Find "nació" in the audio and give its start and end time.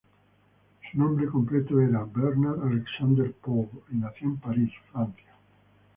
3.97-4.29